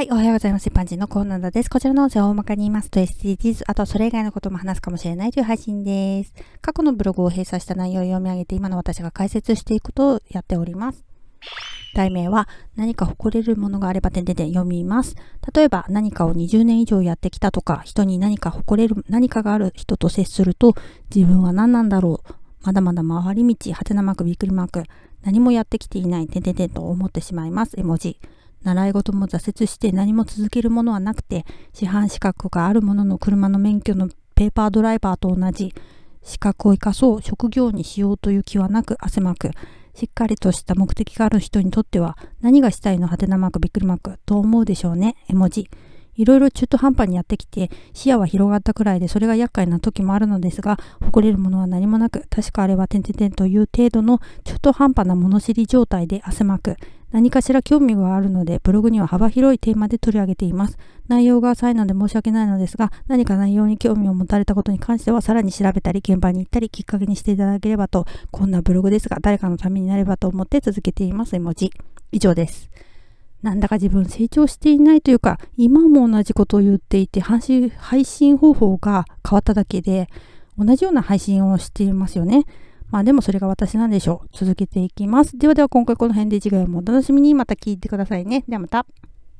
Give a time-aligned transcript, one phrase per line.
[0.00, 0.66] はい、おはようございます。
[0.66, 1.68] 一般人のコーナーです。
[1.68, 6.32] こちらの音声を大まかに言いますと SDGs、あとそれ以外のことも話すかもしれないという配信です。
[6.62, 11.04] 過去のブログを閉鎖した内容を読み上げて、今の私が解説していくことをやっております。
[11.94, 15.16] 題名は、何か誇れるものがあれば点々点読みます。
[15.54, 20.76] 例えば、何かを20年以上やってきたとか、人に何か誇れる、何かがある人と接すると、
[21.14, 22.34] 自分は何なんだろう。
[22.62, 24.82] まだまだ回り道、はてなマーク、びっくりマーク。
[25.24, 27.78] 何もやってきていない、点々点と思ってしまいます。
[27.78, 28.18] 絵文字。
[28.62, 35.74] 習い事も挫折して何も続けるものはなくて、市販資格があるものの車の免許のペーパードライバーと同じ、
[36.22, 39.50] 資格を生かそう、職業にしようという気はなく汗まく、
[39.94, 45.68] しっかりとした目的がある人にとっては、何がしたいのはてなマークびっくりマークと思うでしょうね、絵文字。
[46.16, 56.76] いろいろ中途半端にやってきて、視野は広がったくらいでそれが厄介な時もあるのですが、誇れるものは何もなく、確かあれは点々点という程度の中途半端な物知り状態で汗まく、
[57.12, 60.78] 何かしら興味があるので、ブログには幅広いテーマで取り上げています。
[61.08, 71.34] 内容が浅いので申し訳ないのですが、何か内容に興味を持たれたことに関しては、さらに調べたり、現場に行ったり、きっかけにしていただければと、こんなブログですが、誰かのためになればと思って続けています。
[71.34, 71.72] 絵文字。
[72.12, 72.70] 以上です。
[73.42, 80.08] なんだか自分成長していないというか、今も同じことを言っていて、配信方法が変わっただけで、
[80.58, 82.44] 同じような配信をしていますよね。
[82.90, 84.28] まあでもそれが私なんでしょう。
[84.36, 85.38] 続けていきます。
[85.38, 88.44] ではでは今回この辺で次回もお楽しみにまた聞いてくださいね。
[88.48, 88.86] ではまた。